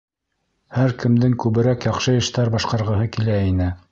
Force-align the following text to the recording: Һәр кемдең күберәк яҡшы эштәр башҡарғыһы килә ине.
Һәр 0.77 0.95
кемдең 1.03 1.35
күберәк 1.43 1.87
яҡшы 1.89 2.17
эштәр 2.23 2.51
башҡарғыһы 2.57 3.09
килә 3.19 3.39
ине. 3.53 3.73